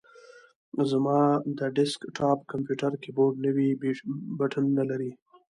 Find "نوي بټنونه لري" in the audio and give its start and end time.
3.45-5.11